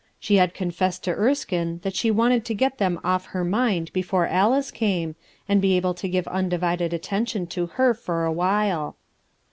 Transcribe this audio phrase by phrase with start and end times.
[0.19, 3.93] She had confessed to Ersk' that gho wanted to get them off of her triad
[3.93, 5.13] before Alice came,
[5.47, 8.95] and be able to give un divided attention to her for a while.